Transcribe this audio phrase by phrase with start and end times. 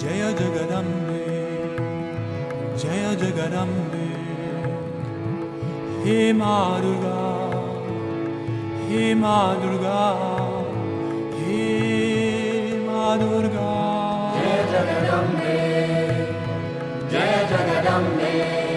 [0.00, 1.22] जय जगदम्बे
[2.82, 4.04] जय जगदम्बे।
[6.04, 7.22] हे मा दुर्गा
[8.90, 10.04] हे मा दुर्गा
[11.40, 11.58] हे
[12.86, 13.66] मा दुर्गा।
[14.36, 15.58] जय जगदम्बे
[17.12, 18.67] जय जगदम्बे।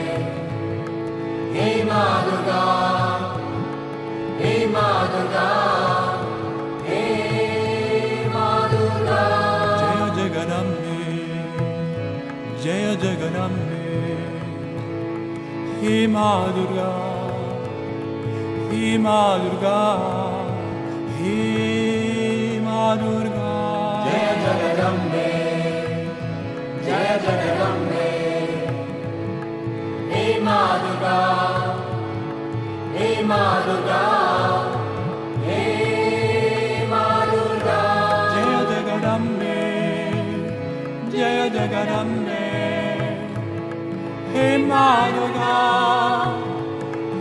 [12.65, 13.85] जय जगदम्बे
[15.81, 16.91] हे मा दुर्गा
[18.71, 19.81] हे मा दुर्गा
[21.19, 21.35] हे
[22.67, 23.53] मा दुर्गा
[24.07, 25.29] जय जगदम्बे
[26.87, 28.09] जय जगदम्बे
[30.13, 31.19] हे मा दुर्गा
[32.97, 34.03] हे मा दुर्गा
[35.47, 35.61] हे
[36.93, 37.81] मा दुर्गा
[38.35, 39.61] जय जगदम्बे
[41.17, 42.30] जय जगदम्बे
[44.34, 46.32] Emmanuel,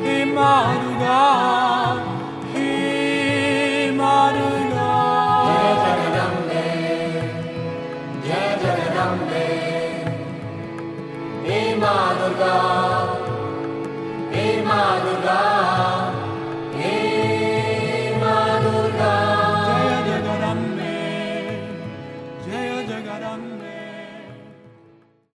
[0.05, 0.90] Emmanuel.